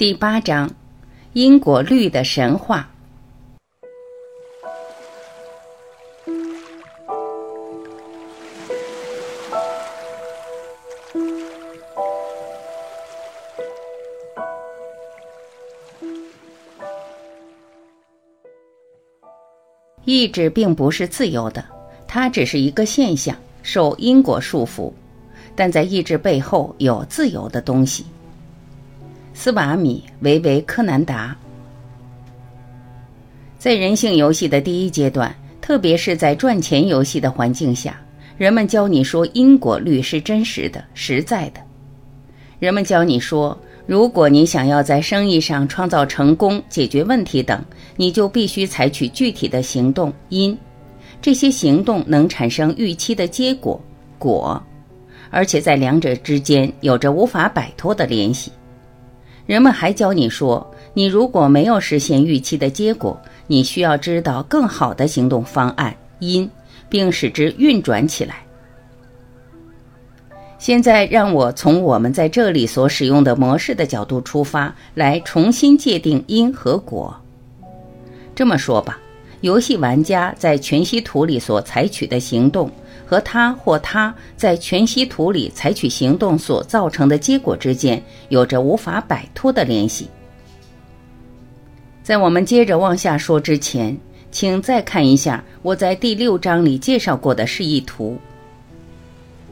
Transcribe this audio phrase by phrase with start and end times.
[0.00, 0.70] 第八章，
[1.34, 2.90] 因果律的神话。
[20.06, 21.62] 意志并不是自由的，
[22.08, 24.90] 它只是一个现象，受因果束缚。
[25.54, 28.06] 但在意志背后有自由的东西。
[29.42, 31.34] 斯瓦米·维维柯南达，
[33.58, 37.98] 在人性游戏的第一阶段，特别是在赚钱游戏的环境下，
[38.36, 41.60] 人们教你说因果律是真实的、实在的。
[42.58, 47.64] 人们教你说，如果你想要在生意上创造成功、解决问题等，
[47.96, 50.54] 你就必须采取具体的行动因，
[51.22, 53.80] 这些行动能产生预期的结果
[54.18, 54.62] 果，
[55.30, 58.52] 而且在两者之间有着无法摆脱的联系。
[59.50, 60.64] 人们还教你说，
[60.94, 66.48] 你如果没有实现预期的结果，你需要知道更好的行动方案因，
[66.88, 68.46] 并使之运转起来。
[70.56, 77.12] 现在，让我从我们在这里所使用的模式的角度出发，来重新界定因和果。
[78.36, 79.00] 这么说吧，
[79.40, 82.70] 游戏玩家在全息图里所采取的行动。
[83.06, 90.08] 和他或他在全息图里采取行动所造成的结果之间有着无法摆脱的联系。
[92.04, 93.98] 在我们接着往下说之前，
[94.30, 98.16] 请再看一下我在第六章里介绍过的示意图。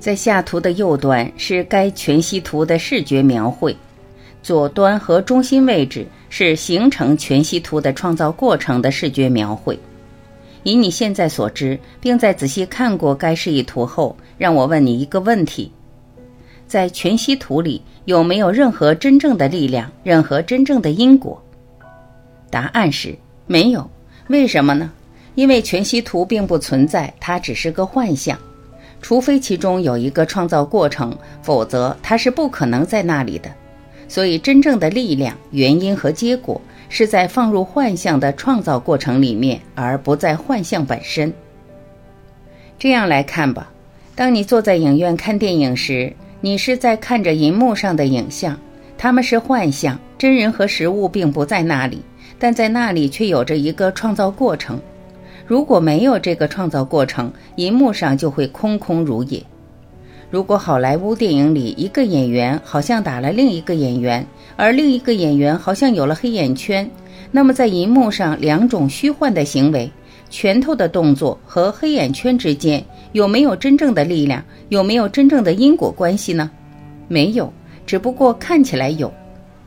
[0.00, 3.76] 在下图的右端是该全息图的视觉描绘，
[4.42, 6.04] 左端和中心位置
[6.36, 9.78] 是形成全息图的创造过程的视觉描绘。
[10.64, 15.70] 以你现在所知，并在仔细看过该示意图后，让我问你一个问题：
[16.66, 21.40] 在全息图里有没有任何真正的力量，任何真正的因果？
[22.50, 23.14] 答案是
[23.46, 23.88] 没有。
[24.26, 24.90] 为什么呢？
[25.36, 28.36] 因为全息图并不存在，它只是个幻象。
[29.00, 33.48] 除非其中有一个创造过程，否则它是不可能在那里的。
[34.08, 36.60] 所以，真正的力量、原因和结果。
[36.90, 41.32] 是在放入幻象的创造过程里面，而不在幻象本身。
[42.78, 43.72] 这样来看吧，
[44.14, 48.56] 当你坐在影院看电影时，你是在看着银幕上的影像，
[48.96, 52.00] 它们是幻象，真人和实物并不在那里，
[52.38, 54.78] 但在那里却有着一个创造过程。
[55.46, 59.42] 如果没有这个创造过程，银幕上就会空空如也。
[60.30, 64.26] 如果好莱坞电影里一个演员好像打了另一个演员，
[64.56, 66.88] 而另一个演员好像有了黑眼圈，
[67.30, 69.90] 那么在银幕上两种虚幻的行为——
[70.30, 74.42] 拳头的动作和黑眼圈之间，有没有真正的力量？
[74.70, 76.50] 有没有真正的因果关系呢？
[77.06, 77.52] 没有，
[77.86, 79.12] 只不过看起来有。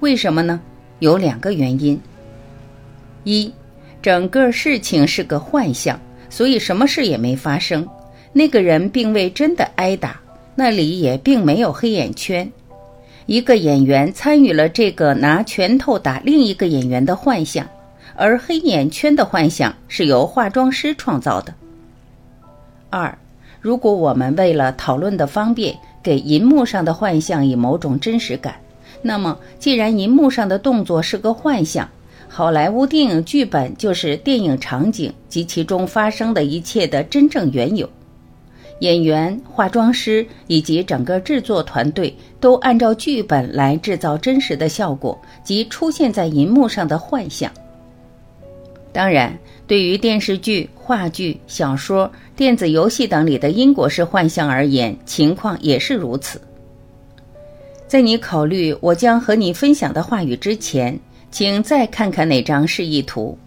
[0.02, 0.60] 为什么呢？
[1.00, 1.98] 有两个原因：
[3.24, 3.54] 一，
[4.02, 5.98] 整个事情是个幻象，
[6.30, 7.88] 所以什么事也没发生，
[8.34, 10.20] 那个人并未真的挨打。
[10.60, 12.52] 那里也并没有黑眼圈，
[13.28, 17.64] 一个演员参与了这个拿拳头打另一个演员的幻象，
[18.16, 21.54] 而黑眼圈的幻象是由化妆师创造的。
[22.90, 23.16] 二，
[23.62, 28.56] 如果我们为了讨论的方便，给银幕上的幻象以某种真实感，
[29.04, 31.88] 那么既然银幕上的动作是个幻象，
[32.28, 37.88] 好莱坞电影剧本就是电影场景及其中发生的一切的真正缘由。
[38.80, 47.52] 演员、化妆师以及整个制作团队都按照剧本来制造真实的效果及出现在银幕上的幻象。
[48.94, 56.42] 当然，对于电视剧、话剧、小说、电子游戏等里的因果式幻象而言，情况也是如此。
[57.88, 61.00] 在你考虑我将和你分享的话语之前，
[61.32, 63.38] 请再看看那张示意图。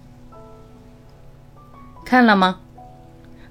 [2.05, 2.59] 看了吗？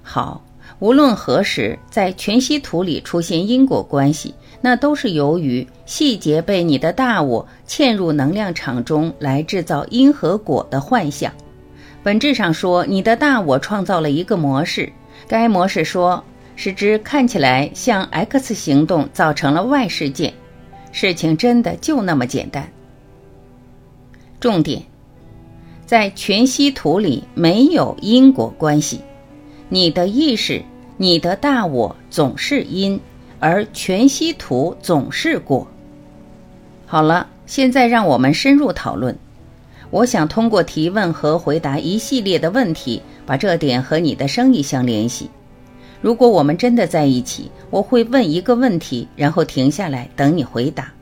[0.02, 0.42] 好。
[0.80, 11.30] 无论何时，在全息图里出现因果关系，那都是由于细节被你的大我嵌入能量场中来制造因和果的幻象。
[12.02, 14.90] 本质上说，你的大我创造了一个模式，
[15.28, 16.24] 该模式说
[16.56, 20.32] 使之看起来像 X 行动造成了 Y 事件。
[20.92, 22.66] 事情真的就那么简单。
[24.40, 24.82] 重点，
[25.84, 29.02] 在全息图里没有因果关系，
[29.68, 30.62] 你的意识。
[31.02, 33.00] 你的大我总是因，
[33.38, 35.66] 而全息图总是果。
[36.84, 39.16] 好了，现在让我们深入讨论。
[39.88, 45.30] 我想通过提问和回答一系列的问题，把这点和你的生意相联系。
[46.02, 50.92] 如果我们真的在一起，我会问一个问题，然后停下来等你回答。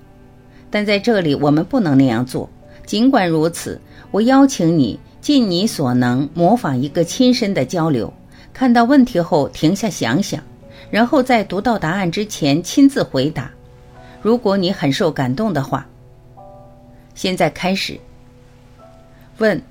[0.70, 2.48] 但在这里，我们不能那样做。
[2.86, 3.80] 尽管如此，
[4.12, 8.12] 我邀请你尽你所能模仿一个亲身的交流，
[8.58, 10.42] 看到问题后停下想想，
[10.90, 13.48] 然后在读到答案之前亲自回答。
[14.20, 15.86] 如果你很受感动的话，
[17.14, 17.96] 现在开始。
[19.36, 19.62] 问：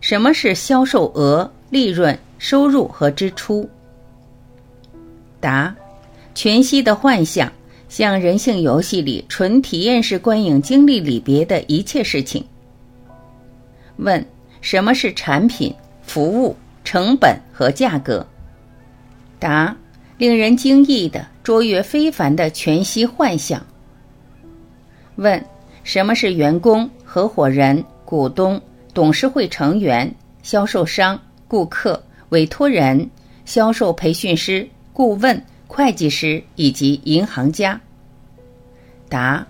[0.00, 3.70] 什么是销售额、利润、收入和支出？
[5.38, 5.72] 答：
[6.34, 7.48] 全息的幻象，
[7.88, 12.44] 像人性游戏里纯体验式观影经历里别的一切事情。
[13.98, 14.26] 问：
[14.60, 16.56] 什么是产品、服务、
[16.86, 18.24] 成本和价格？
[19.40, 19.76] 答：
[20.16, 23.60] 令人惊异的、卓越非凡的全息幻想。
[25.16, 25.44] 问：
[25.82, 28.62] 什么是员工、合伙人、股东？
[28.94, 33.10] 董事会成员、销售商、顾客、委托人、
[33.44, 37.78] 销售培训师、顾问、会计师以及银行家。
[39.08, 39.44] 答：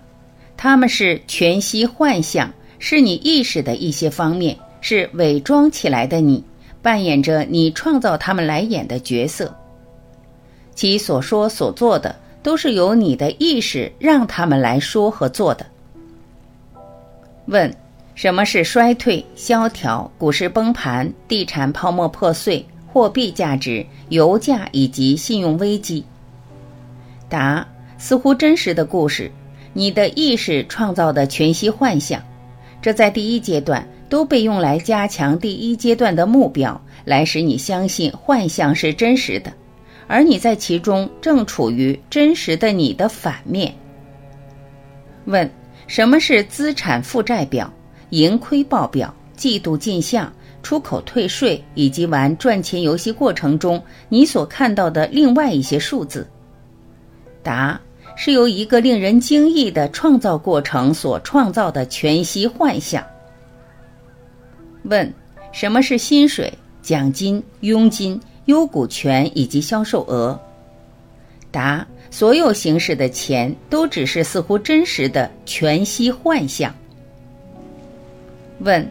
[0.57, 6.43] 他们是全息幻想，是你意识的一些方面，是伪装起来的你，
[6.81, 9.55] 扮演着你创造他们来演的角色。
[10.75, 15.65] 其所说所做的，都是由你的意识让他们来说和做的。
[17.45, 17.73] 问。
[18.15, 26.03] 什么是衰退、萧条、股市崩盘、地产泡沫破碎、货币价值、油价以及信用危机？
[27.29, 27.63] 答：
[27.99, 29.31] 似乎真实的故事，
[29.71, 32.19] 你的意识创造的全息幻象。
[32.81, 39.51] 这在第一阶段都被用来加强第一阶段的目标，来使你相信幻象是真实的，
[40.07, 43.73] 而你在其中正处于真实的你的反面。
[45.25, 45.49] 问：
[45.87, 47.71] 什么是资产负债表？
[48.11, 50.31] 盈亏报表、季度进项、
[50.63, 56.25] 出口退税以及玩赚钱游戏过程中你所看到的另外一些数字。
[57.43, 57.79] 答：
[58.15, 63.05] 是由一个令人惊异的创造过程所创造的全息幻象。
[64.87, 65.13] 问：
[65.51, 66.51] 什么是薪水、
[66.81, 70.39] 奖金、佣金、优股权以及销售额？
[71.51, 76.73] 答：所有形式的钱都只是似乎真实的全息幻象。
[78.59, 78.89] 问：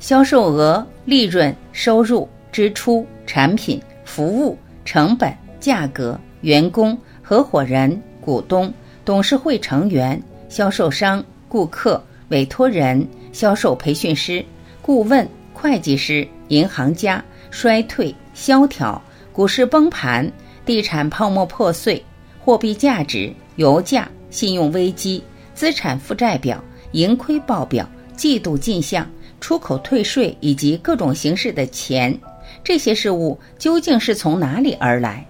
[0.00, 8.72] 销售额、利润、收入、支出、产品、服务、成本、价格、员工、合伙人、股东、
[9.04, 14.44] 董事会成员、销售商、顾客、委托人、销售培训师、
[14.80, 15.28] 顾问、
[15.60, 19.02] 会计师、银行家、衰退、萧条、
[19.32, 20.30] 股市崩盘、
[20.64, 22.04] 地产泡沫破碎、
[22.38, 25.22] 货币价值、油价、信用危机、
[25.54, 26.62] 资产负债表、
[26.92, 27.88] 盈亏报表。
[28.16, 29.08] 季度进项、
[29.40, 32.18] 出口退税以及各种形式的钱，
[32.64, 35.24] 这些事物究竟是从哪里而来？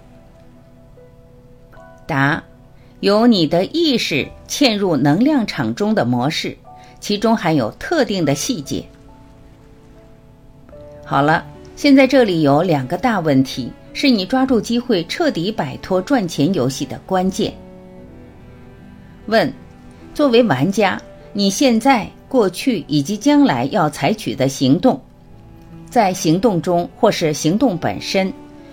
[2.06, 2.42] 答：
[3.00, 6.56] 由你的意识嵌入能量场中的模式，
[6.98, 8.82] 其中含有特定的细节。
[11.08, 11.42] 好了，
[11.74, 17.50] 现在这里有两个大问题，是你抓住机会彻底摆脱赚钱游戏的关键。
[19.24, 19.50] 问：
[20.12, 21.00] 作为玩家，
[21.32, 22.06] 你现在？
[22.28, 25.00] 过去以及将来要采取的行动，
[25.88, 28.30] 在行动中或是行动本身，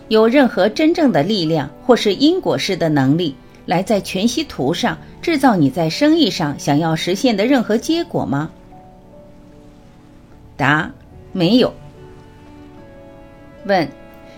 [0.10, 3.34] 有任何真正的力量或是因果式的能力，
[3.66, 8.52] 来在全息图上制造你在生意上想要实现的任何结果吗？
[10.58, 10.92] 答：
[11.32, 11.74] 没有。
[13.66, 13.88] 问：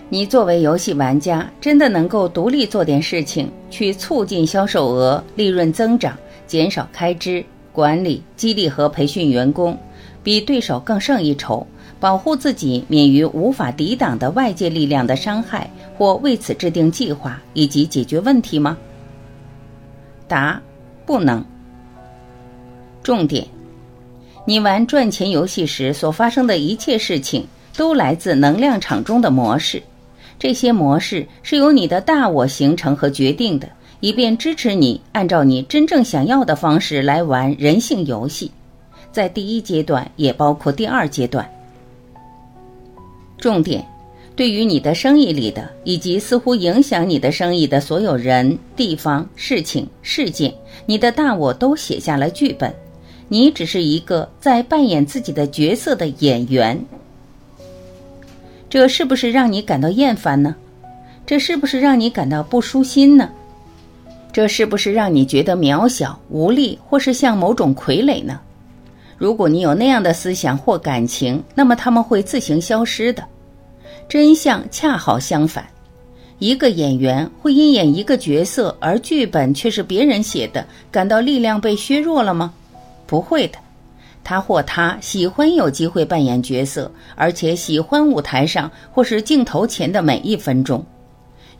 [0.08, 6.16] 你作为游戏玩家，真的能够独立做点事情，去促进销售额、利润增长，
[6.46, 7.44] 减少开支？
[7.70, 9.78] 管理、激励和培训员工，
[10.22, 11.64] 比对手更胜一筹，
[12.00, 18.76] 保护自己免于无法抵挡的外界力量的伤害，或为此制定计划以及解决问题吗？
[20.26, 20.60] 答：
[21.06, 21.44] 不能。
[23.02, 23.46] 重点：
[24.44, 27.46] 你玩赚钱游戏时所发生的一切事情，
[27.78, 29.80] 都来自能量场中的模式，
[30.36, 33.68] 这些模式是由你的大我形成和决定的。
[34.00, 38.50] 以便支持你按照你真正想要的方式来玩人性游戏，
[39.10, 41.48] 在第一阶段也包括第二阶段。
[43.38, 43.84] 重点，
[44.36, 50.52] 对于你的生意里的以及似乎影响你的生意的所有人、地方、事情、事件，
[50.86, 52.72] 你的大我都写下了剧本，
[53.28, 56.80] 你只是一个在扮演自己的角色的演员。
[58.70, 60.54] 这是不是让你感到厌烦呢？
[61.26, 63.30] 这是不是让你感到不舒心呢？
[64.32, 68.38] 这是不是让你觉得渺小、无力，或是像某种傀儡呢？
[69.16, 73.24] 如果你有那样的思想或感情，那么他们会自行消失的。
[74.08, 75.66] 真相恰好相反，
[76.38, 82.54] 一个演员会因演一个角色而剧本却是别人写的，感到力量被削弱了吗？
[83.06, 83.58] 不会的，
[84.24, 90.84] 他或她喜欢有机会扮演角色，而且喜欢舞台上或是镜头前的每一分钟。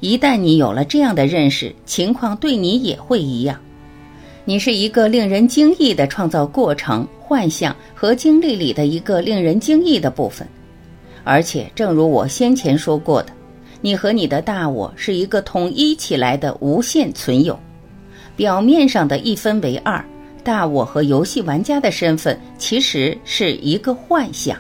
[0.01, 3.59] 一旦你有了这样的认识，情况对你也会一样。
[4.45, 10.47] 你是一个令人惊异的创造过程、幻象和经历里的一个令人惊异的部分。
[11.25, 13.33] 而且，正如我先前说过的，
[13.81, 17.59] 你和你的大我是一个统一起来的无限存有。
[18.37, 20.03] 表面上的一分为二，
[20.49, 24.57] 大我和游戏玩家的身份其实是一个幻象。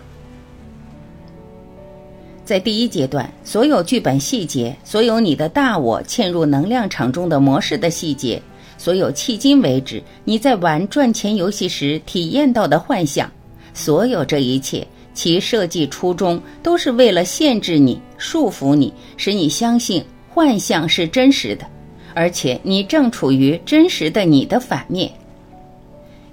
[2.45, 8.43] 在第一阶段，所有剧本细节，所有你的大我嵌入能量场中的模式的细节，
[8.77, 13.33] 所有迄今为止你在玩赚钱游戏时体验到的幻象，
[13.73, 21.65] 所有这一切，其设计初衷都是为了限制你、束缚你，使你相信幻象是真实的，
[22.13, 25.11] 而且你正处于真实的你的反面。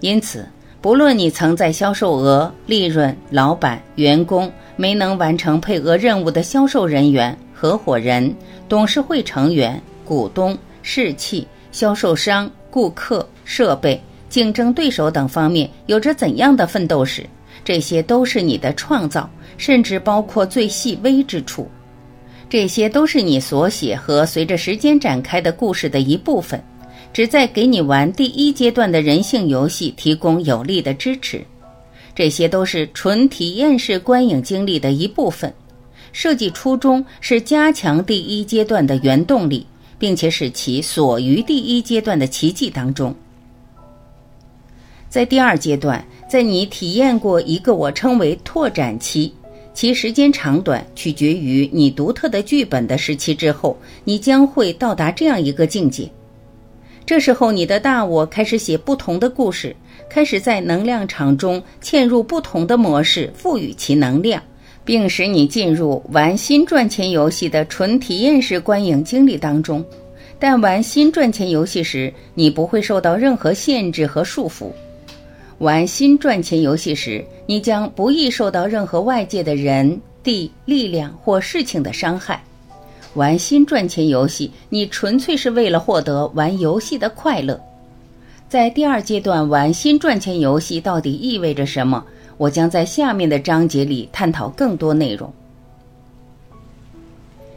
[0.05, 0.47] 因此，
[0.81, 4.51] 不论你曾在销售额、利润、老板、员工。
[4.77, 8.35] 没能完成配额任务的销售人员、合伙人、
[8.67, 17.25] 董事会成员、股东、士气、销售商、顾客、设备、竞争对手等方面有着怎样的奋斗史？
[17.63, 21.67] 这些都是你的创造，甚至包括最细微之处。
[22.49, 26.61] 这些都是你所写和随着时间展开的故事的一部分，
[27.15, 31.41] 旨在给你玩第一阶段的人性游戏提供有力的支持。
[32.13, 35.53] 这些都是纯体验式观影经历的一部分，
[36.11, 39.65] 设计初衷是加强第一阶段的原动力，
[39.97, 43.15] 并且使其锁于第一阶段的奇迹当中。
[45.07, 49.31] 在第二阶段，在你体验过一个我称为拓展期，
[49.73, 56.09] 其时间长短取决于你独特的剧本的时期之后，你将会到达这样一个境界。
[57.05, 59.75] 这时候，你的大我开始写不同的故事。
[60.09, 64.41] 开始在能量场中嵌入不同的模式，赋予其能量，
[64.83, 69.85] 并使你进入玩新赚钱游戏的纯体验式观影经历当中。
[70.39, 74.71] 但玩新赚钱游戏时，你不会受到任何限制和束缚。
[75.59, 82.43] 玩新赚钱游戏时，你将不易受到任何外界的人、地、力量或事情的伤害。
[83.15, 87.59] 玩新赚钱游戏，你纯粹是为了获得玩游戏的快乐。
[88.49, 92.03] 在第二阶段玩新赚钱游戏到底意味着什么？
[92.37, 95.31] 我将在下面的章节里探讨更多内容。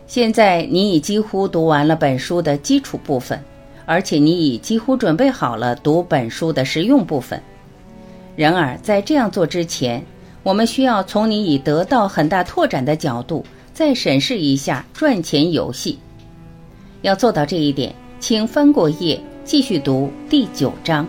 [0.07, 3.38] 现在你已几乎读完了本书的基础部分，
[3.85, 7.43] 而且你已几乎准备好了读本书的实用部分。
[8.37, 10.00] 然而，在这样做之前，
[10.45, 13.45] 我们需要从你已得到很大拓展的角度
[13.78, 16.00] 再审视一下赚钱游戏。
[17.02, 19.20] 要做到这一点，请翻过页。
[19.44, 21.06] 继续读第九章。